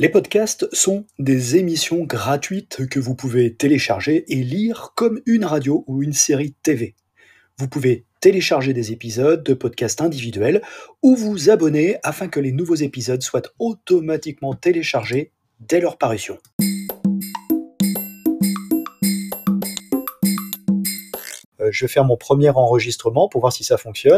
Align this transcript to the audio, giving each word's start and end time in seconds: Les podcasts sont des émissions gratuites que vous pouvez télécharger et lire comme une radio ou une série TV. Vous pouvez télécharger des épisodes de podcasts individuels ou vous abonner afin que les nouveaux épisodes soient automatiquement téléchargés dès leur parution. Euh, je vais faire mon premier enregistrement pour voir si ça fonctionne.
Les 0.00 0.08
podcasts 0.08 0.72
sont 0.72 1.06
des 1.18 1.56
émissions 1.56 2.04
gratuites 2.04 2.86
que 2.86 3.00
vous 3.00 3.16
pouvez 3.16 3.54
télécharger 3.54 4.24
et 4.28 4.44
lire 4.44 4.92
comme 4.94 5.20
une 5.26 5.44
radio 5.44 5.82
ou 5.88 6.04
une 6.04 6.12
série 6.12 6.52
TV. 6.62 6.94
Vous 7.58 7.66
pouvez 7.66 8.04
télécharger 8.20 8.72
des 8.72 8.92
épisodes 8.92 9.42
de 9.42 9.54
podcasts 9.54 10.00
individuels 10.00 10.62
ou 11.02 11.16
vous 11.16 11.50
abonner 11.50 11.96
afin 12.04 12.28
que 12.28 12.38
les 12.38 12.52
nouveaux 12.52 12.76
épisodes 12.76 13.22
soient 13.22 13.42
automatiquement 13.58 14.54
téléchargés 14.54 15.32
dès 15.58 15.80
leur 15.80 15.98
parution. 15.98 16.38
Euh, 21.60 21.70
je 21.72 21.84
vais 21.84 21.88
faire 21.88 22.04
mon 22.04 22.16
premier 22.16 22.50
enregistrement 22.50 23.28
pour 23.28 23.40
voir 23.40 23.52
si 23.52 23.64
ça 23.64 23.76
fonctionne. 23.76 24.16